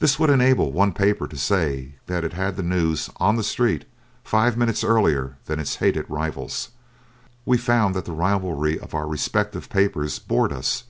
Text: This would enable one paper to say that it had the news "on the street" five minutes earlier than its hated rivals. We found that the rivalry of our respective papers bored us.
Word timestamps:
This 0.00 0.18
would 0.18 0.28
enable 0.28 0.70
one 0.70 0.92
paper 0.92 1.26
to 1.26 1.36
say 1.38 1.94
that 2.08 2.24
it 2.24 2.34
had 2.34 2.56
the 2.56 2.62
news 2.62 3.08
"on 3.16 3.36
the 3.36 3.42
street" 3.42 3.86
five 4.22 4.54
minutes 4.54 4.84
earlier 4.84 5.38
than 5.46 5.58
its 5.58 5.76
hated 5.76 6.04
rivals. 6.10 6.72
We 7.46 7.56
found 7.56 7.94
that 7.94 8.04
the 8.04 8.12
rivalry 8.12 8.78
of 8.78 8.92
our 8.94 9.08
respective 9.08 9.70
papers 9.70 10.18
bored 10.18 10.52
us. 10.52 10.84